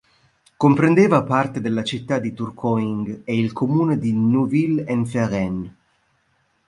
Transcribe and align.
Comprendeva 0.57 1.21
parte 1.21 1.61
della 1.61 1.83
città 1.83 2.17
di 2.17 2.33
Tourcoing 2.33 3.21
e 3.23 3.37
il 3.37 3.53
comune 3.53 3.99
di 3.99 4.11
Neuville-en-Ferrain. 4.13 5.75